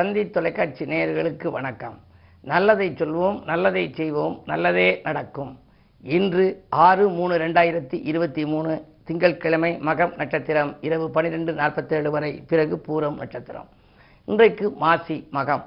தந்தி 0.00 0.30
தொலைக்காட்சி 0.30 0.84
நேயர்களுக்கு 0.84 1.48
வணக்கம். 1.48 1.98
நல்லதை 2.40 2.90
சொல்வோம் 2.90 3.44
நல்லதை 3.44 3.92
செய்வோம் 3.94 4.42
நல்லதே 4.46 5.00
நடக்கும். 5.02 5.58
இன்று 6.02 6.64
ஆறு 6.68 7.08
மூணு 7.08 7.34
ரெண்டாயிரத்தி 7.38 8.00
இருபத்தி 8.02 8.46
மூணு 8.46 8.84
திங்கட்கிழமை 9.04 9.78
மகம் 9.78 10.16
நட்சத்திரம் 10.16 10.76
இரவு 10.80 11.10
பன்னிரெண்டு 11.10 11.52
நாற்பத்தேழு 11.52 12.10
வரை 12.10 12.44
பிறகு 12.48 12.76
பூரம் 12.86 13.16
நட்சத்திரம். 13.16 13.68
இன்றைக்கு 14.24 14.70
மாசி 14.70 15.28
மகம். 15.32 15.64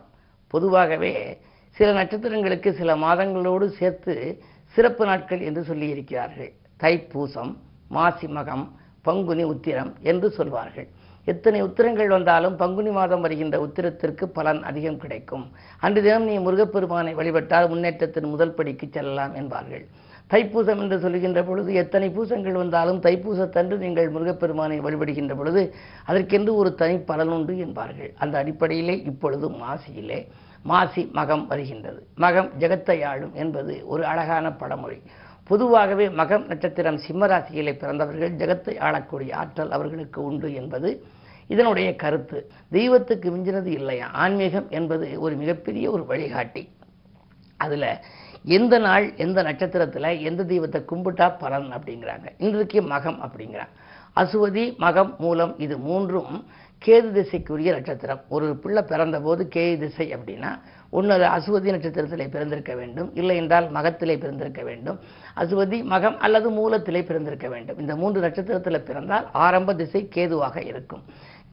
பொதுவாகவே 0.48 1.40
சில 1.70 2.04
நட்சத்திரங்களுக்கு 2.04 2.72
சில 2.72 2.96
மாதங்களோடு 2.96 3.68
சேர்த்து 3.68 4.44
சிறப்பு 4.66 5.06
நாட்கள் 5.06 5.42
என்று 5.42 5.62
சொல்லியிருக்கிறார்கள். 5.62 6.54
தைப்பூசம் 6.80 7.56
மாசி 7.88 8.28
மகம் 8.28 8.68
பங்குனி 9.02 9.44
உத்திரம் 9.44 9.94
என்று 10.00 10.32
சொல்வார்கள். 10.32 10.88
எத்தனை 11.32 11.60
உத்திரங்கள் 11.66 12.14
வந்தாலும் 12.16 12.56
பங்குனி 12.62 12.92
மாதம் 12.98 13.24
வருகின்ற 13.26 13.58
உத்திரத்திற்கு 13.66 14.26
பலன் 14.38 14.62
அதிகம் 14.70 15.02
கிடைக்கும். 15.04 15.46
அன்று 15.86 16.00
தினம் 16.06 16.26
நீ 16.30 16.36
முருகப்பெருமானை 16.46 17.14
வழிபட்டால் 17.20 17.70
முன்னேற்றத்தின் 17.74 18.32
முதல் 18.34 18.56
படிக்கு 18.58 18.88
செல்லலாம் 18.88 19.36
என்பார்கள். 19.42 19.86
தைப்பூசம் 20.32 20.82
என்று 20.84 20.98
சொல்லுகின்ற 21.00 21.40
பொழுது 21.44 21.70
எத்தனை 21.82 22.08
பூசங்கள் 22.16 22.60
வந்தாலும் 22.62 23.02
தைப்பூசத்தன்று 23.06 23.76
நீங்கள் 23.86 24.14
முருகப்பெருமானை 24.16 24.78
வழிபடுகின்ற 24.86 25.34
பொழுது 25.40 25.64
அதற்கென்று 26.10 26.52
ஒரு 26.62 26.70
தனி 26.82 26.98
பலன் 27.10 27.34
உண்டு 27.38 27.56
என்பார்கள். 27.66 28.12
அந்த 28.24 28.38
அடிப்படையிலே 28.42 28.96
இப்பொழுது 29.12 29.50
மாசியிலே 29.64 30.20
மாசி 30.66 31.02
மகம் 31.18 31.46
வருகின்றது. 31.48 32.00
மகம் 32.24 32.50
ஜெகத்தை 32.60 32.98
ஆளும் 33.12 33.34
என்பது 33.44 33.74
ஒரு 33.94 34.04
அழகான 34.12 34.46
பழமொழி 34.62 35.00
பொதுவாகவே 35.44 36.08
மகம் 36.08 36.46
நட்சத்திரம் 36.46 37.00
சிம்மராசியிலே 37.08 37.78
பிறந்தவர்கள் 37.78 38.36
ஜெகத்தை 38.36 38.80
ஆளக்கூடிய 38.80 39.36
ஆற்றல் 39.36 39.72
அவர்களுக்கு 39.72 40.24
உண்டு 40.24 40.54
என்பது 40.54 41.04
இதனுடைய 41.48 41.96
கருத்து. 41.96 42.52
தெய்வத்துக்கு 42.72 43.32
மிஞ்சினது 43.32 43.66
இல்லையா? 43.66 44.08
ஆன்மீகம் 44.08 44.70
என்பது 44.70 45.20
ஒரு 45.20 45.36
மிகப்பெரிய 45.36 45.92
ஒரு 45.92 46.06
வழிகாட்டி. 46.06 46.70
அதில் 47.58 47.98
எந்த 48.44 48.78
நாள் 48.78 49.16
எந்த 49.16 49.42
நட்சத்திரத்தில் 49.42 50.20
எந்த 50.20 50.44
தெய்வத்தை 50.44 50.82
கும்பிட்டா 50.82 51.40
பலன் 51.40 51.72
அப்படிங்கிறாங்க. 51.74 52.28
இன்றைக்கு 52.38 52.82
மகம் 52.82 53.20
அப்படிங்கிறாங்க. 53.26 53.74
அசுவதி 54.16 54.66
மகம் 54.78 55.18
மூலம் 55.18 55.60
இது 55.60 55.78
மூன்றும் 55.78 56.46
கேது 56.86 57.12
திசைக்குரிய 57.12 57.72
நட்சத்திரம். 57.72 58.22
ஒரு 58.30 58.58
பிள்ளை 58.58 58.84
பிறந்தபோது 58.84 59.44
கேது 59.44 59.78
திசை 59.78 60.16
அப்படின்னா 60.16 60.60
ஒன்று 60.94 61.16
அசுவதி 61.38 61.70
நட்சத்திரத்திலே 61.76 62.28
பிறந்திருக்க 62.30 62.74
வேண்டும். 62.76 63.10
இல்லை 63.16 63.36
என்றால் 63.42 63.68
மகத்திலே 63.72 64.16
பிறந்திருக்க 64.18 64.62
வேண்டும். 64.64 64.98
அசுவதி 65.36 65.80
மகம் 65.94 66.18
அல்லது 66.18 66.48
மூலத்திலே 66.52 67.02
பிறந்திருக்க 67.06 67.48
வேண்டும். 67.48 67.80
இந்த 67.80 67.96
மூன்று 67.96 68.20
நட்சத்திரத்தில் 68.22 68.88
பிறந்தால் 68.90 69.28
ஆரம்ப 69.46 69.76
திசை 69.82 70.02
கேதுவாக 70.08 70.62
இருக்கும். 70.72 71.04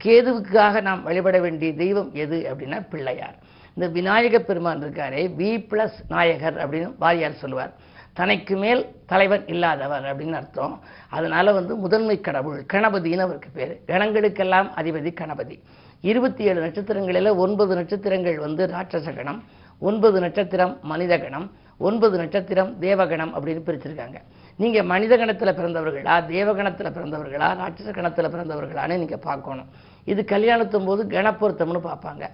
கேதுவுக்காக 0.05 0.83
நாம் 0.89 1.03
வழிபட 1.03 1.39
வேண்டிய 1.41 1.71
தெய்வம் 1.75 2.11
எது 2.15 2.37
அப்படின்னா 2.51 2.79
பிள்ளையார். 2.91 3.37
இந்த 3.75 3.89
விநாயக 3.97 4.39
பெருமான் 4.39 4.83
இருக்காரே 4.83 5.23
வி 5.41 5.51
பிளஸ் 5.71 5.99
நாயகர் 6.09 6.59
அப்படின்னு 6.63 6.91
வாரியார் 7.01 7.41
சொல்லுவார். 7.43 7.73
தனக்கு 8.13 8.57
மேல் 8.57 8.83
தலைவன் 9.07 9.47
இல்லாதவர் 9.47 10.05
அப்படின்னு 10.05 10.33
அர்த்தம். 10.33 10.81
அதனால 11.11 11.53
வந்து 11.53 11.77
முதன்மை 11.77 12.21
கடவுள் 12.21 12.61
கணபதினு 12.73 13.25
அவருக்கு 13.27 13.49
பேர். 13.53 13.81
கணங்களுக்கெல்லாம் 13.87 14.69
அதிபதி 14.81 15.13
கணபதி. 15.15 15.63
இருபத்தி 16.01 16.45
ஏழு 16.45 16.61
நட்சத்திரங்களில் 16.61 17.37
ஒன்பது 17.37 17.75
நட்சத்திரங்கள் 17.75 18.39
வந்து 18.39 18.67
ராட்சச 18.67 19.17
கணம் 19.17 19.41
ஒன்பது 19.79 20.21
நட்சத்திரம் 20.21 20.79
மனித 20.83 21.19
கணம் 21.19 21.51
ஒன்பது 21.79 22.19
நட்சத்திரம் 22.19 22.79
தேவகணம் 22.81 23.35
அப்படின்னு 23.35 23.63
பிரிச்சிருக்காங்க. 23.67 24.19
நீங்கள் 24.57 24.85
மனித 24.85 25.17
கணத்தில் 25.17 25.57
பிறந்தவர்களா 25.59 26.15
தேவகணத்தில் 26.27 26.95
பிறந்தவர்களா 26.97 27.49
ராட்சச 27.61 27.91
கணத்தில் 27.93 28.33
பிறந்தவர்களான்னு 28.35 28.99
நீங்கள் 28.99 29.25
பார்க்கணும். 29.29 29.69
இது 30.05 30.25
கல்யாணத்தும் 30.25 30.85
போது 30.85 31.05
கணப்பொருத்தம்னு 31.05 31.81
பார்ப்பாங்க. 31.89 32.25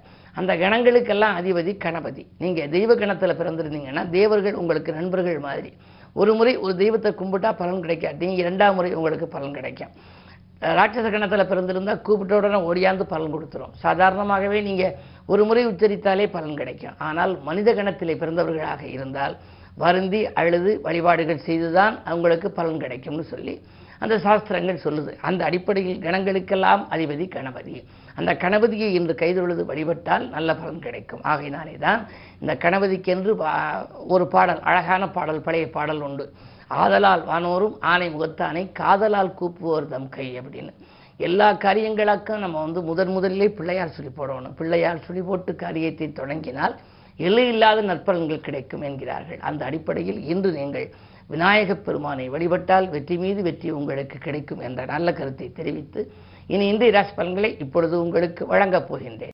அந்த 0.41 0.53
கணங்களுக்கெல்லாம் 0.63 1.37
அதிபதி 1.41 1.73
கணபதி. 1.85 2.23
நீங்கள் 2.43 2.71
தெய்வ 2.77 2.95
கணத்தில் 3.03 3.39
பிறந்திருந்தீங்கன்னா 3.41 4.03
தேவர்கள் 4.17 4.59
உங்களுக்கு 4.63 4.91
நண்பர்கள் 4.99 5.41
மாதிரி. 5.49 5.71
ஒரு 6.21 6.33
முறை 6.39 6.53
ஒரு 6.65 6.75
தெய்வத்தை 6.83 7.11
கும்பிட்டா 7.21 7.51
பலன் 7.63 7.83
கிடைக்காட்டி 7.85 8.29
இரண்டாம் 8.43 8.77
முறை 8.79 8.91
உங்களுக்கு 8.99 9.27
பலன் 9.35 9.57
கிடைக்கும். 9.59 9.93
ராட்சச 10.79 11.07
கணத்தில் 11.15 11.49
பிறந்திருந்தால் 11.51 12.03
கூப்பிட்ட 12.07 12.35
உடனே 12.41 12.59
ஓடியாந்து 12.69 13.05
பலன் 13.13 13.35
கொடுத்துரும். 13.35 13.73
சாதாரணமாகவே 13.85 14.61
நீங்கள் 14.69 14.95
ஒரு 15.33 15.43
முறை 15.49 15.65
உச்சரித்தாலே 15.73 16.27
பலன் 16.37 16.59
கிடைக்கும். 16.61 16.97
ஆனால் 17.09 17.33
மனித 17.49 17.75
கணத்திலே 17.79 18.17
பிறந்தவர்களாக 18.23 18.83
இருந்தால் 18.97 19.37
வருந்தி 19.85 20.21
அழுது 20.41 20.71
வழிபாடுகள் 20.87 21.45
செய்துதான் 21.49 21.97
அவங்களுக்கு 22.11 22.51
பலன் 22.59 22.83
கிடைக்கும்னு 22.85 23.25
சொல்லி 23.33 23.55
அந்த 24.05 24.15
சாஸ்திரங்கள் 24.25 24.83
சொல்லுது. 24.87 25.13
அந்த 25.29 25.41
அடிப்படையில் 25.49 26.03
கணங்களுக்கெல்லாம் 26.07 26.83
அதிபதி 26.95 27.27
கணபதி. 27.37 27.75
அந்த 28.19 28.33
கணபதியை 28.43 28.89
இன்று 28.99 29.15
கைதொழுது 29.23 29.63
வழிபட்டால் 29.71 30.25
நல்ல 30.35 30.51
பலன் 30.61 30.85
கிடைக்கும். 30.87 31.23
ஆகையினாலே 31.31 31.77
தான் 31.87 32.03
இந்த 32.43 32.53
கணபதிக்கென்று 32.65 33.33
ஒரு 34.15 34.27
பாடல் 34.35 34.61
அழகான 34.71 35.09
பாடல் 35.17 35.45
பழைய 35.47 35.67
பாடல் 35.77 36.05
உண்டு. 36.09 36.27
ஆதலால் 36.83 37.25
வானோரும் 37.31 37.75
ஆனை 37.91 38.07
முகத்தானை 38.15 38.63
காதலால் 38.83 39.37
கூப்புவோர் 39.41 39.91
தம் 39.95 40.09
கை 40.17 40.29
அப்படின்னு. 40.41 40.73
எல்லா 41.27 41.49
காரியங்களுக்கும் 41.65 42.43
நம்ம 42.45 42.57
வந்து 42.65 42.81
முதன் 42.89 43.13
முதலிலே 43.17 43.47
பிள்ளையார் 43.59 43.95
சொல்லி 43.97 44.11
போடணும். 44.17 44.57
பிள்ளையார் 44.61 45.05
சொல்லி 45.07 45.23
போட்டு 45.29 45.53
காரியத்தை 45.65 46.09
தொடங்கினால் 46.19 46.75
எல்லையில்லாத 47.27 47.83
நற்பலன்கள் 47.91 48.47
கிடைக்கும் 48.47 48.83
என்கிறார்கள். 48.89 49.39
அந்த 49.49 49.63
அடிப்படையில் 49.69 50.21
இன்று 50.33 50.51
நீங்கள் 50.61 50.89
விநாயகப் 51.29 51.85
பெருமானை 51.85 52.29
வழிபட்டால் 52.29 52.89
வெற்றி 52.89 53.17
மீது 53.17 53.43
வெற்றி 53.43 53.71
உங்களுக்கு 53.71 54.19
கிடைக்கும் 54.19 54.59
என்ற 54.59 54.85
நல்ல 54.85 55.13
கருத்தை 55.13 55.53
தெரிவித்து 55.53 56.13
இனி 56.47 56.67
இந்திய 56.67 56.91
ராசி 56.91 57.15
பலன்களை 57.15 57.59
இப்பொழுது 57.59 58.03
உங்களுக்கு 58.03 58.47
வழங்கப் 58.47 58.95
போகின்றேன். 58.95 59.29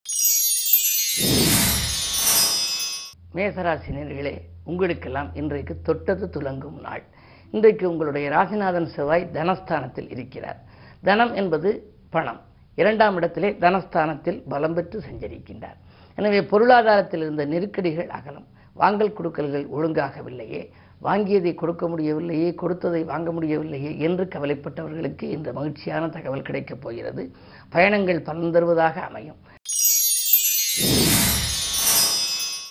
மேசராசினியர்களே 3.34 4.40
உங்களுக்கெல்லாம் 4.64 5.34
இன்றைக்கு 5.34 5.80
தொட்டது 5.82 6.30
துலங்கும் 6.30 6.80
நாள். 6.80 7.02
இன்றைக்கு 7.50 7.90
உங்களுடைய 7.90 8.30
ராசிநாதன் 8.30 8.86
செவ்வாய் 8.86 9.30
தனஸ்தானத்தில் 9.32 10.10
இருக்கிறார். 10.10 10.60
தனம் 11.02 11.34
என்பது 11.34 11.92
பணம். 12.10 12.40
இரண்டாம் 12.74 13.16
இடத்திலே 13.16 13.50
தனஸ்தானத்தில் 13.50 14.42
பலம் 14.48 14.74
பெற்று 14.74 15.02
சஞ்சரிக்கின்றார். 15.10 15.76
எனவே 16.14 16.42
பொருளாதாரத்தில் 16.42 17.20
இருந்த 17.20 17.44
நெருக்கடிகள் 17.44 18.08
அகலம். 18.08 18.46
வாங்கல் 18.72 19.12
கொடுக்கல்கள் 19.12 19.66
ஒழுங்காகவில்லையே. 19.68 20.70
வாங்கியதை 21.02 21.54
கொடுக்க 21.54 21.88
முடியவில்லையே 21.88 22.54
கொடுத்ததை 22.54 23.04
வாங்க 23.04 23.32
முடியவில்லையே 23.32 23.98
என்று 23.98 24.24
கவலைப்பட்டவர்களுக்கு 24.24 25.22
இந்த 25.22 25.52
மகிழ்ச்சியான 25.52 26.08
தகவல் 26.08 26.42
கிடைக்கப் 26.42 26.80
போகிறது. 26.80 27.22
பயணங்கள் 27.70 28.22
பலன் 28.22 28.50
தருவதாக 28.50 29.00
அமையும். 29.00 29.40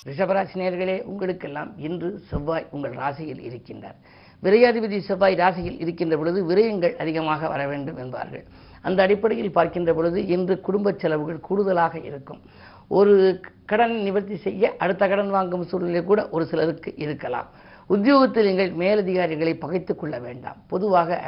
ரிஷபராசினியர்களே 0.07 1.01
உங்களுக்கெல்லாம் 1.03 1.71
இன்று 1.77 2.09
செவ்வாய் 2.29 2.67
உங்கள் 2.71 2.91
ராசியில் 2.91 3.41
இருக்கின்றார். 3.49 3.97
விரையாதிபதி 4.43 4.99
செவ்வாய் 4.99 5.35
ராசியில் 5.35 5.79
இருக்கின்ற 5.79 6.17
பொழுது 6.17 6.39
விரயங்கள் 6.45 6.95
அதிகமாக 6.95 7.47
வர 7.47 7.67
வேண்டும் 7.67 7.97
என்பார்கள். 7.97 8.43
அந்த 8.81 9.03
அடிப்படையில் 9.03 9.51
பார்க்கின்ற 9.51 9.93
பொழுது 9.93 10.25
இன்று 10.25 10.59
குடும்ப 10.59 10.95
செலவுகள் 10.97 11.39
கூடுதலாக 11.39 11.99
இருக்கும். 11.99 12.41
ஒரு 12.87 13.41
கடன் 13.65 13.95
நிவர்த்தி 14.01 14.37
செய்ய 14.37 14.73
அடுத்த 14.77 15.07
கடன் 15.07 15.29
வாங்கும் 15.29 15.63
சூழ்நிலை 15.63 16.03
கூட 16.03 16.29
ஒரு 16.29 16.45
சிலருக்கு 16.45 16.93
இருக்கலாம். 16.97 17.49
உத்தியோகத்தில் 17.93 18.47
நீங்கள் 18.49 18.71
மேலதிகாரிகளை 18.81 19.53
பகைத்து 19.63 19.93
கொள்ள 19.95 20.15
வேண்டாம். 20.25 20.59
பொதுவாக 20.71 21.19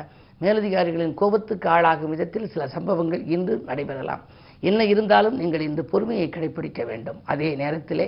மேலதிகாரிகளின் 0.44 1.16
கோபத்துக்கு 1.22 1.68
ஆளாகும் 1.76 2.12
விதத்தில் 2.14 2.52
சில 2.54 2.64
சம்பவங்கள் 2.76 3.24
இன்று 3.36 3.54
நடைபெறலாம். 3.70 4.24
என்ன 4.70 4.82
இருந்தாலும் 4.92 5.36
நீங்கள் 5.42 5.66
இந்த 5.70 5.82
பொறுமையை 5.92 6.28
கடைபிடிக்க 6.36 6.82
வேண்டும். 6.90 7.20
அதே 7.32 7.50
நேரத்திலே 7.62 8.06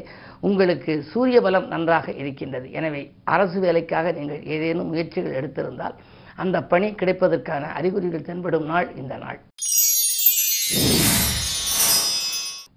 உங்களுக்கு 0.47 0.93
சூரிய 1.11 1.39
பலம் 1.45 1.67
நன்றாக 1.73 2.13
இருக்கின்றது. 2.21 2.67
எனவே 2.79 3.01
அரசு 3.35 3.57
வேலைக்காக 3.65 4.13
நீங்கள் 4.19 4.45
ஏதேனும் 4.55 4.91
முயற்சிகள் 4.93 5.37
எடுத்திருந்தால் 5.39 5.97
அந்த 6.43 6.57
பணி 6.71 6.87
கிடைப்பதற்கான 7.01 7.63
அறிகுறிகள் 7.79 8.27
தென்படும் 8.29 8.69
நாள் 8.71 8.87
இந்த 9.01 9.15
நாள். 9.25 9.39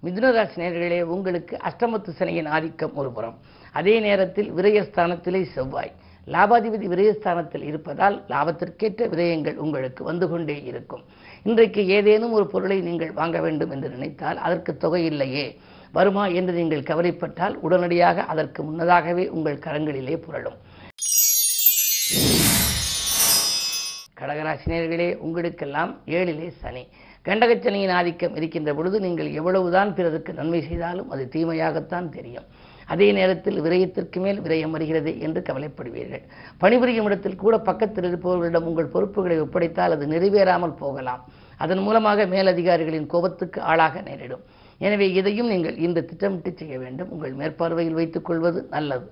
மிதுனராசி 0.05 0.57
நேர்களே 0.61 0.99
உங்களுக்கு 1.15 1.55
அஷ்டமத்து 1.69 2.11
சனியின் 2.19 2.51
ஆதிக்கம் 2.57 2.93
ஒருபுறம் 3.01 3.39
அதே 3.71 3.99
நேரத்தில் 3.99 4.49
விரயஸ்தானத்திலே 4.53 5.41
செவ்வாய். 5.55 5.91
லாபாதிபதி 6.27 6.87
விரயஸ்தானத்தில் 6.93 7.63
இருப்பதால் 7.63 8.23
லாபத்திற்கேற்ற 8.29 9.07
விரயங்கள் 9.13 9.55
உங்களுக்கு 9.55 10.03
வந்து 10.03 10.29
கொண்டே 10.29 10.63
இருக்கும். 10.63 11.03
இன்றைக்கு 11.43 11.81
ஏதேனும் 11.87 12.31
ஒரு 12.31 12.45
பொருளை 12.47 12.81
நீங்கள் 12.81 13.11
வாங்க 13.11 13.39
வேண்டும் 13.39 13.71
என்று 13.71 13.89
நினைத்தால் 13.89 14.37
அதற்கு 14.37 14.77
தொகை 14.77 15.05
இல்லையே. 15.05 15.45
வருமா 15.91 16.27
என்று 16.27 16.53
நீங்கள் 16.53 16.87
கவலைப்பட்டால் 16.89 17.55
உடனடியாக 17.55 18.25
அதற்கு 18.31 18.63
முன்னதாகவே 18.63 19.27
உங்கள் 19.27 19.63
கரங்களிலே 19.65 20.17
புரளும். 20.25 20.57
கடகராசினியர்களே 24.19 25.09
உங்களுக்கெல்லாம் 25.25 25.91
ஏழிலே 26.05 26.47
சனி. 26.61 26.87
கண்டகச்சனியின் 27.25 27.93
ஆதிக்கம் 27.99 28.35
இருக்கின்ற 28.35 28.73
பொழுது 28.73 28.99
நீங்கள் 28.99 29.29
எவ்வளவுதான் 29.31 29.93
பிறருக்கு 29.93 30.33
நன்மை 30.33 30.61
செய்தாலும் 30.61 31.09
அது 31.09 31.23
தீமையாகத்தான் 31.35 32.09
தெரியும். 32.09 32.47
அதே 32.93 33.07
நேரத்தில் 33.17 33.59
விரயத்திற்கு 33.65 34.19
மேல் 34.23 34.39
விரயம் 34.45 34.73
வருகிறது 34.75 35.11
என்று 35.25 35.41
கவலைப்படுவீர்கள். 35.49 36.23
பணிபுரியும் 36.63 37.07
இடத்தில் 37.09 37.41
கூட 37.43 37.55
பக்கத்தில் 37.69 38.07
இருப்பவர்களிடம் 38.09 38.69
உங்கள் 38.71 38.93
பொறுப்புகளை 38.95 39.37
ஒப்படைத்தால் 39.45 39.95
அது 39.97 40.07
நிறைவேறாமல் 40.13 40.79
போகலாம். 40.83 41.23
அதன் 41.65 41.83
மூலமாக 41.87 42.25
மேலதிகாரிகளின் 42.35 43.11
கோபத்துக்கு 43.13 43.61
ஆளாக 43.71 44.01
நேரிடும். 44.09 44.43
எனவே 44.87 45.07
இதையும் 45.19 45.51
நீங்கள் 45.53 45.79
இன்று 45.85 46.03
திட்டமிட்டு 46.11 46.53
செய்ய 46.61 46.75
வேண்டும். 46.83 47.11
உங்கள் 47.15 47.37
மேற்பார்வையில் 47.41 47.99
வைத்துக் 47.99 48.27
கொள்வது 48.29 48.61
நல்லது. 48.75 49.07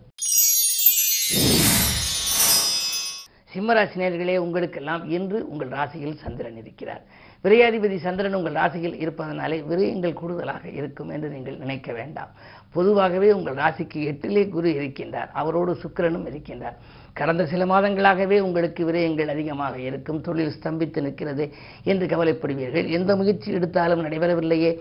சிம்மராசினியர்களே 3.53 4.37
உங்களுக்கெல்லாம் 4.37 5.09
இன்று 5.09 5.49
உங்கள் 5.49 5.67
ராசியில் 5.67 6.17
சந்திரன் 6.17 6.57
இருக்கிறார். 6.57 7.01
விரையாதிபதி 7.43 7.97
சந்திரன் 7.97 8.33
உங்கள் 8.33 8.53
ராசியில் 8.53 8.97
இருப்பதனாலே 8.99 9.57
விரயங்கள் 9.69 10.13
கூடுதலாக 10.13 10.67
இருக்கும் 10.69 11.09
என்று 11.09 11.29
நீங்கள் 11.29 11.57
நினைக்க 11.57 11.93
வேண்டாம். 11.93 12.31
பொதுவாகவே 12.71 13.31
உங்கள் 13.31 13.55
ராசிக்கு 13.55 13.99
எட்டிலே 14.11 14.49
குரு 14.49 14.69
இருக்கின்றார். 14.69 15.31
அவரோடு 15.31 15.77
சுக்கிரனும் 15.83 16.27
இருக்கின்றார். 16.31 16.77
கடந்த 17.19 17.43
சில 17.51 17.65
மாதங்களாகவே 17.71 18.37
உங்களுக்கு 18.47 18.81
விரயங்கள் 18.87 19.31
அதிகமாக 19.33 19.75
இருக்கும் 19.89 20.19
தொழில் 20.27 20.53
ஸ்தம்பித்து 20.55 20.99
நிற்கிறது 21.05 21.45
என்று 21.91 22.05
கவலைப்படுவீர்கள். 22.13 22.87
எந்த 22.97 23.11
முயற்சி 23.19 23.49
எடுத்தாலும் 23.57 24.03
நடைபெறவில்லையே. 24.05 24.71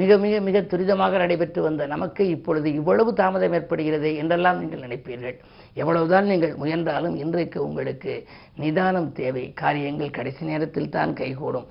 மிக 0.00 0.18
மிக 0.24 0.40
மிக 0.48 0.62
துரிதமாக 0.72 1.18
நடைபெற்று 1.24 1.62
வந்த 1.68 1.86
நமக்கு 1.94 2.24
இப்பொழுது 2.36 2.68
இவ்வளவு 2.80 3.12
தாமதம் 3.22 3.56
ஏற்படுகிறது 3.58 4.10
என்றெல்லாம் 4.22 4.60
நீங்கள் 4.62 4.84
நினைப்பீர்கள். 4.86 5.36
எவ்வளவுதான் 5.82 6.30
நீங்கள் 6.32 6.54
முயன்றாலும் 6.62 7.16
இன்றைக்கு 7.24 7.58
உங்களுக்கு 7.68 8.14
நிதானம் 8.64 9.10
தேவை. 9.20 9.46
காரியங்கள் 9.62 10.16
கடைசி 10.18 10.44
நேரத்தில் 10.52 10.94
தான் 10.98 11.12
கைகூடும். 11.22 11.68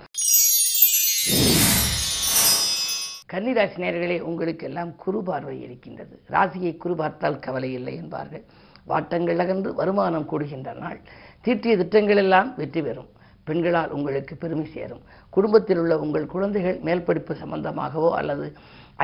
கன்னிராசி 3.32 3.78
நேர்களே 3.84 4.18
உங்களுக்கெல்லாம் 4.30 4.92
குறு 5.04 5.20
பார்வை 5.28 5.56
இருக்கின்றது. 5.66 6.16
ராசியை 6.34 6.74
குறு 6.84 6.96
பார்த்தால் 7.02 7.44
கவலை 7.46 7.70
இல்லை 7.80 7.94
என்பார்கள். 8.02 8.44
வாட்டங்கள் 8.92 9.42
அகன்று 9.44 9.70
வருமானம் 9.80 10.30
கூடுகின்ற 10.32 10.70
நாள். 10.84 11.00
தீட்டிய 11.46 11.74
திட்டங்கள் 11.82 12.22
எல்லாம் 12.24 12.50
வெற்றி 12.62 12.82
பெறும். 12.88 13.10
பெண்களால் 13.48 13.94
உங்களுக்கு 13.96 14.34
பெருமை 14.44 14.66
சேரும். 14.76 15.02
குடும்பத்தில் 15.36 15.80
உள்ள 15.82 15.94
உங்கள் 16.04 16.32
குழந்தைகள் 16.34 16.78
மேல் 16.88 17.06
படிப்பு 17.08 17.34
சம்பந்தமாகவோ 17.42 18.10
அல்லது 18.20 18.46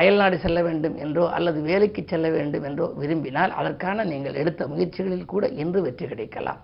அயல்நாடு 0.00 0.36
செல்ல 0.44 0.58
வேண்டும் 0.66 0.96
என்றோ 1.04 1.24
அல்லது 1.36 1.58
வேலைக்கு 1.68 2.02
செல்ல 2.12 2.26
வேண்டும் 2.36 2.64
என்றோ 2.68 2.86
விரும்பினால் 3.00 3.52
அதற்கான 3.60 4.04
நீங்கள் 4.12 4.38
எடுத்த 4.42 4.66
முயற்சிகளில் 4.72 5.30
கூட 5.32 5.44
இன்று 5.62 5.80
வெற்றி 5.86 6.06
கிடைக்கலாம். 6.12 6.60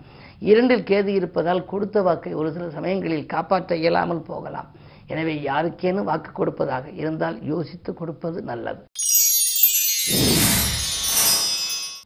இரண்டில் 0.50 0.86
கேது 0.90 1.10
இருப்பதால் 1.18 1.62
கொடுத்த 1.72 2.02
வாக்கை 2.08 2.32
ஒரு 2.40 2.50
சில 2.56 2.68
சமயங்களில் 2.78 3.30
காப்பாற்ற 3.34 3.76
இயலாமல் 3.82 4.26
போகலாம். 4.30 4.70
எனவே 5.12 5.34
யாருக்கேனும் 5.48 6.08
வாக்கு 6.10 6.32
கொடுப்பதாக 6.38 6.86
இருந்தால் 7.02 7.36
யோசித்து 7.52 7.90
கொடுப்பது 8.00 8.38
நல்லது. 8.50 8.82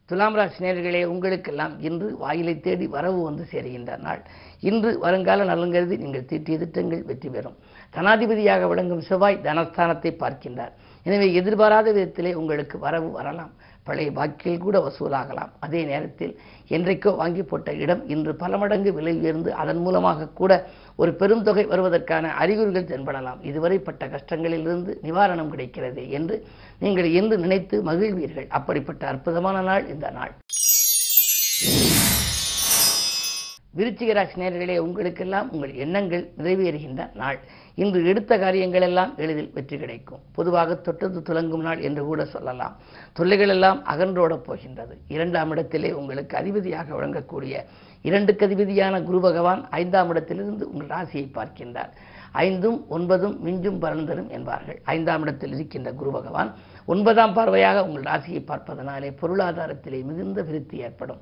துலாம் 0.09 0.37
ராசி 0.39 0.59
நேர்களே 0.65 1.01
உங்களுக்கெல்லாம் 1.05 1.75
இன்று 1.89 2.09
வாயிலை 2.23 2.55
தேடி 2.61 2.87
வரவு 2.87 3.21
வந்து 3.23 3.45
சேருகின்ற 3.53 3.93
நாள். 4.07 4.23
இன்று 4.61 4.91
வருங்கால 4.99 5.45
நலங்கருதி 5.45 5.97
நீங்கள் 6.05 6.27
தீட்டிய 6.31 6.57
திட்டங்கள் 6.59 7.03
வெற்றி 7.11 7.29
பெறும். 7.29 7.57
தனாதிபதியாக 7.97 8.69
விளங்கும் 8.69 9.05
செவ்வாய் 9.09 9.45
தனஸ்தானத்தை 9.49 10.13
பார்க்கின்றார். 10.23 10.73
எனவே 11.07 11.29
எதிர்பாராத 11.33 11.87
விதத்திலே 11.93 12.33
உங்களுக்கு 12.35 12.79
வரவு 12.79 13.11
வரலாம். 13.11 13.53
பழைய 13.88 14.11
பாக்கியில் 14.19 14.64
கூட 14.64 14.76
வசூலாகலாம். 14.87 15.52
அதே 15.64 15.81
நேரத்தில் 15.84 16.34
என்றைக்கோ 16.76 17.11
வாங்கி 17.20 17.43
போட்ட 17.43 17.70
இடம் 17.84 18.02
இன்று 18.14 18.32
பல 18.43 18.58
மடங்கு 18.62 18.90
விலை 18.99 19.14
உயர்ந்து 19.20 19.50
அதன் 19.62 19.81
மூலமாக 19.84 20.29
கூட 20.40 20.52
ஒரு 21.02 21.12
பெரும் 21.20 21.44
தொகை 21.46 21.64
வருவதற்கான 21.73 22.31
அறிகுறிகள் 22.43 22.90
தென்படலாம். 22.90 23.40
இதுவரை 23.50 23.79
பட்ட 23.79 24.06
கஷ்டங்களிலிருந்து 24.14 24.94
நிவாரணம் 25.06 25.52
கிடைக்கிறது 25.55 26.05
என்று 26.19 26.37
நீங்கள் 26.84 27.11
என்று 27.20 27.38
நினைத்து 27.44 27.79
மகிழ்வீர்கள். 27.90 28.49
அப்படிப்பட்ட 28.58 29.02
அற்புதமான 29.12 29.61
நாள் 29.70 29.87
இந்த 29.94 30.11
நாள். 30.19 30.34
விருச்சிகராசி 33.79 34.37
நேர்களே 34.40 34.75
உங்களுக்கெல்லாம் 34.87 35.50
உங்கள் 35.52 35.75
எண்ணங்கள் 35.84 36.25
நிறைவேறுகின்ற 36.38 37.02
நாள். 37.20 37.38
இன்று 37.75 38.07
எடுத்த 38.07 38.39
காரியங்கள் 38.39 38.81
எல்லாம் 38.81 39.13
எளிதில் 39.17 39.51
வெற்றி 39.55 39.79
கிடைக்கும். 39.79 40.21
பொதுவாக 40.33 40.75
தொட்டது 40.75 41.21
துலங்கும் 41.21 41.65
நாள் 41.67 41.81
என்று 41.81 42.05
கூட 42.05 42.25
சொல்லலாம். 42.25 42.77
தொல்லைகள் 43.13 43.49
எல்லாம் 43.49 43.83
அகன்றோடப் 43.87 44.45
போகின்றது. 44.45 44.99
இரண்டாம் 45.09 45.51
இடத்திலே 45.51 45.93
உங்களுக்கு 45.93 46.37
அதிபதியாக 46.37 46.95
வழங்கக்கூடிய 46.95 47.65
இரண்டுக்கு 48.03 48.47
அதிபதியான 48.47 49.03
குரு 49.03 49.21
பகவான் 49.21 49.69
ஐந்தாம் 49.71 50.09
இடத்திலிருந்து 50.09 50.71
உங்கள் 50.73 50.93
ராசியை 50.97 51.27
பார்க்கின்றார். 51.39 51.93
ஐந்தும் 52.33 52.85
ஒன்பதும் 52.91 53.37
மிஞ்சும் 53.47 53.81
பலன்தரும் 53.81 54.29
என்பார்கள். 54.29 54.81
ஐந்தாம் 54.85 55.23
இடத்தில் 55.23 55.55
இருக்கின்ற 55.55 55.93
குரு 55.93 56.11
பகவான் 56.11 56.55
ஒன்பதாம் 56.84 57.37
பார்வையாக 57.37 57.81
உங்கள் 57.81 58.02
ராசியை 58.02 58.44
பார்ப்பதனாலே 58.44 59.11
பொருளாதாரத்திலே 59.11 60.02
மிகுந்த 60.02 60.43
விருத்தி 60.43 60.79
ஏற்படும். 60.79 61.20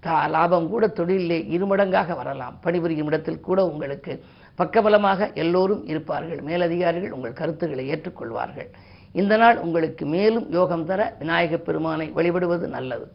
தா 0.00 0.26
லாபம் 0.26 0.68
கூட 0.68 0.86
தொழிலிலே 0.86 1.44
இருமடங்காக 1.44 2.16
வரலாம். 2.16 2.58
பணிபுரியும் 2.60 3.06
இடத்தில் 3.06 3.40
கூட 3.40 3.66
உங்களுக்கு 3.66 4.24
பக்கபலமாக 4.58 5.34
எல்லோரும் 5.34 5.86
இருப்பார்கள். 5.86 6.40
மேலதிகாரிகள் 6.40 7.10
உங்கள் 7.10 7.32
கருத்துக்களை 7.32 7.90
ஏற்றுக்கொள்வார்கள். 7.90 8.72
இந்த 9.12 9.36
நாள் 9.36 9.58
உங்களுக்கு 9.58 10.06
மேலும் 10.06 10.50
யோகம் 10.50 10.86
தர 10.86 11.14
விநாயகப் 11.18 11.64
பெருமானை 11.64 12.10
வழிபடுவது 12.14 12.68
நல்லது. 12.68 13.12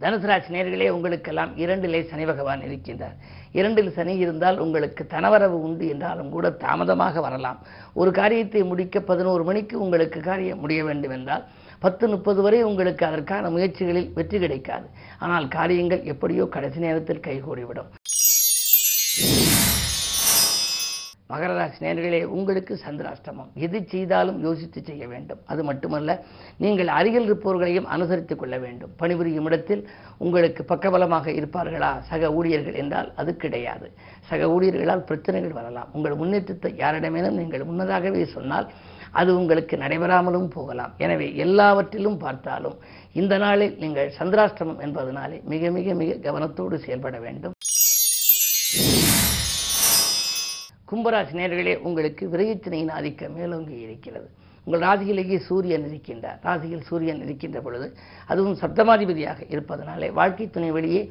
தனுசு 0.00 0.20
ராசி 0.20 0.54
நேர்களே 0.54 0.88
உங்களுக்கெல்லாம் 0.88 1.56
இரண்டிலே 1.56 2.04
சனி 2.04 2.24
பகவான் 2.24 2.60
இருக்கின்றார். 2.60 3.16
இரண்டில் 3.52 3.92
சனி 3.96 4.14
இருந்தால் 4.18 4.58
உங்களுக்கு 4.58 5.04
தனவரவு 5.14 5.58
உண்டு 5.66 5.88
என்றாலும் 5.88 6.32
கூட 6.34 6.50
தாமதமாக 6.64 7.20
வரலாம். 7.20 7.58
ஒரு 8.00 8.10
காரியத்தை 8.10 8.62
முடிக்க 8.62 9.00
பதினோரு 9.00 9.44
மணிக்கு 9.44 9.76
உங்களுக்கு 9.80 10.20
காரியம் 10.20 10.62
முடிய 10.64 10.84
வேண்டும் 10.84 11.14
என்றால் 11.18 11.44
பத்து 11.80 12.04
முப்பது 12.08 12.42
வரை 12.42 12.62
உங்களுக்கு 12.62 13.06
அதற்கான 13.06 13.50
முயற்சிகளில் 13.50 14.12
வெற்றி 14.12 14.38
கிடைக்காது. 14.38 14.86
ஆனால் 15.18 15.48
காரியங்கள் 15.48 16.02
எப்படியோ 16.14 16.46
கடைசி 16.56 16.80
நேரத்தில் 16.86 17.24
கைகூடிவிடும். 17.28 17.90
மகர 21.30 21.52
ராசி 21.58 21.78
நேர்களே 21.84 22.18
உங்களுக்கு 22.36 22.74
சந்திராஷ்டமம். 22.84 23.48
எது 23.66 23.78
செய்தாலும் 23.92 24.38
யோசித்து 24.46 24.80
செய்ய 24.88 25.04
வேண்டும். 25.12 25.40
அது 25.52 25.62
மட்டுமல்ல 25.68 26.10
நீங்கள் 26.64 26.90
அருகில் 26.98 27.26
இருப்பவர்களையும் 27.28 27.88
அனுசரித்துக் 27.94 28.40
கொள்ள 28.42 28.56
வேண்டும். 28.64 28.92
பணிபுரியும் 29.00 29.48
இடத்தில் 29.50 29.82
உங்களுக்கு 30.24 30.64
பக்கபலமாக 30.72 31.26
இருப்பார்களா? 31.38 31.90
சக 32.10 32.30
ஊழியர்கள் 32.38 32.78
என்றால் 32.82 33.10
அது 33.22 33.34
கிடையாது. 33.44 33.88
சக 34.28 34.48
ஊழியர்களால் 34.54 35.06
பிரச்சனைகள் 35.10 35.56
வரலாம். 35.58 35.90
உங்கள் 35.96 36.18
முன்னேற்றத்தை 36.22 36.72
யாரிடமேனும் 36.84 37.40
நீங்கள் 37.40 37.68
முன்னதாகவே 37.70 38.22
சொன்னால் 38.36 38.68
அது 39.20 39.30
உங்களுக்கு 39.40 39.74
நடைபெறாமலும் 39.82 40.48
போகலாம். 40.56 40.94
எனவே 41.04 41.28
எல்லாவற்றிலும் 41.46 42.22
பார்த்தாலும் 42.24 42.78
இந்த 43.20 43.34
நாளில் 43.44 43.76
நீங்கள் 43.82 44.14
சந்திராஷ்டமம் 44.20 44.82
என்பதனாலே 44.86 45.38
மிக 45.52 45.70
மிக 45.78 45.94
மிக 46.02 46.18
கவனத்தோடு 46.26 46.78
செயல்பட 46.86 47.18
வேண்டும். 47.26 47.55
கும்பராசி 50.90 51.32
நேர்களே 51.38 51.72
உங்களுக்கு 51.86 52.24
விரயத்தினையின் 52.32 52.90
ஆதிக்கம் 52.96 53.32
மேலோங்கி 53.36 53.76
இருக்கிறது. 53.84 54.28
உங்கள் 54.64 54.82
ராசியிலேயே 54.86 55.38
சூரியன் 55.46 55.86
இருக்கின்றார். 55.88 56.38
ராசியில் 56.46 56.84
சூரியன் 56.88 57.22
இருக்கின்ற 57.24 57.60
பொழுது 57.64 57.86
அதுவும் 58.32 58.58
சப்தமாதிபதியாக 58.60 59.40
இருப்பதனாலே 59.54 60.08
வாழ்க்கை 60.18 60.46
துணை 60.56 60.70
வழியே 60.76 61.02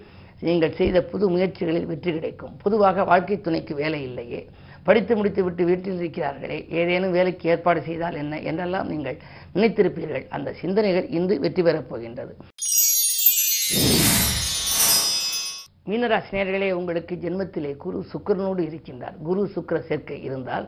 நீங்கள் 0.47 0.77
செய்த 0.79 0.97
புது 1.11 1.25
முயற்சிகளில் 1.33 1.89
வெற்றி 1.91 2.11
கிடைக்கும். 2.17 2.53
பொதுவாக 2.63 3.03
வாழ்க்கை 3.11 3.37
துணைக்கு 3.41 3.75
வேலை 3.81 4.01
இல்லையே. 4.09 4.41
படித்து 4.87 5.13
முடித்து 5.15 5.43
விட்டு 5.43 5.63
வீட்டில் 5.69 5.99
இருக்கிறார்களே. 6.01 6.59
ஏதேனும் 6.79 7.15
வேலைக்கு 7.17 7.49
ஏற்பாடு 7.53 7.81
செய்தால் 7.89 8.19
என்ன 8.23 8.39
என்றெல்லாம் 8.49 8.91
நீங்கள் 8.93 9.21
நினைத்திருப்பீர்கள். 9.55 10.25
அந்த 10.37 10.55
சிந்தனைகள் 10.61 11.09
இன்று 11.19 11.37
வெற்றி 11.45 11.63
பெறப் 11.67 11.89
போகின்றது. 11.91 12.35
மீனராசினியர்களே 15.89 16.67
உங்களுக்கு 16.77 17.15
ஜென்மத்திலே 17.23 17.71
குரு 17.83 17.97
சுக்கிரனோடு 18.11 18.61
இருக்கின்றார். 18.69 19.17
குரு 19.27 19.41
சுக்கர 19.55 19.77
சேர்க்கை 19.89 20.17
இருந்தால் 20.27 20.65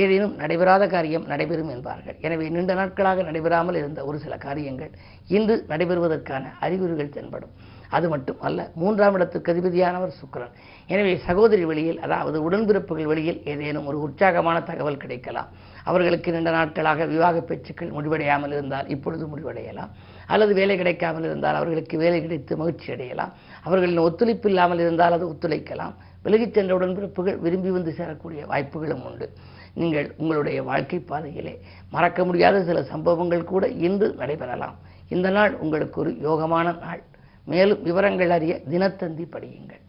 ஏதேனும் 0.00 0.34
நடைபெறாத 0.40 0.86
காரியம் 0.94 1.24
நடைபெறும் 1.30 1.70
என்பார்கள். 1.74 2.16
எனவே 2.26 2.46
நீண்ட 2.56 2.74
நாட்களாக 2.80 3.22
நடைபெறாமல் 3.28 3.78
இருந்த 3.80 4.00
ஒரு 4.08 4.18
சில 4.24 4.36
காரியங்கள் 4.44 4.92
இன்று 5.36 5.56
நடைபெறுவதற்கான 5.72 6.52
அறிகுறிகள் 6.66 7.14
தென்படும். 7.16 7.54
அது 7.96 8.06
மட்டும் 8.12 8.40
அல்ல 8.46 8.68
மூன்றாம் 8.80 9.14
இடத்துக்கு 9.18 9.52
அதிபதியானவர் 9.52 10.18
சுக்கரன். 10.20 10.54
எனவே 10.90 11.12
சகோதரி 11.28 11.64
வழியில் 11.70 12.02
அதாவது 12.06 12.38
உடன்பிறப்புகள் 12.48 13.10
வழியில் 13.12 13.40
ஏதேனும் 13.52 13.88
ஒரு 13.90 13.98
உற்சாகமான 14.06 14.56
தகவல் 14.70 15.02
கிடைக்கலாம். 15.04 15.50
அவர்களுக்கு 15.90 16.28
நீண்ட 16.34 16.50
நாட்களாக 16.58 17.06
விவாக 17.14 17.36
பேச்சுக்கள் 17.48 17.94
முடிவடையாமல் 17.96 18.54
இருந்தால் 18.56 18.90
இப்பொழுது 18.94 19.26
முடிவடையலாம். 19.32 19.92
அல்லது 20.34 20.52
வேலை 20.60 20.74
கிடைக்காமல் 20.80 21.26
இருந்தால் 21.28 21.58
அவர்களுக்கு 21.58 21.96
வேலை 22.04 22.18
கிடைத்து 22.24 22.52
மகிழ்ச்சி 22.62 22.88
அடையலாம் 22.94 23.32
அவர்களின் 23.62 23.98
ஒத்துழைப்பு 23.98 24.48
இல்லாமல் 24.48 24.78
இருந்தால் 24.78 25.12
அது 25.12 25.28
ஒத்துழைக்கலாம். 25.28 25.94
விலகிச் 26.22 26.54
சென்ற 26.54 26.78
உடன்பிறப்புகள் 26.78 27.38
விரும்பி 27.38 27.70
வந்து 27.70 27.94
சேரக்கூடிய 27.96 28.46
வாய்ப்புகளும் 28.46 29.04
உண்டு. 29.04 29.32
நீங்கள் 29.74 30.14
உங்களுடைய 30.16 30.62
வாழ்க்கை 30.62 30.98
பாதையிலே 30.98 31.60
மறக்க 31.90 32.24
முடியாத 32.24 32.62
சில 32.62 32.82
சம்பவங்கள் 32.82 33.44
கூட 33.44 33.68
இன்று 33.68 34.14
நடைபெறலாம். 34.18 34.76
இந்த 35.08 35.30
நாள் 35.30 35.54
உங்களுக்கு 35.54 36.00
ஒரு 36.00 36.10
யோகமான 36.10 36.78
நாள். 36.78 37.02
மேலும் 37.44 37.82
விவரங்கள் 37.82 38.30
அறிய 38.30 38.60
தினத்தந்தி 38.70 39.26
படியுங்கள். 39.32 39.82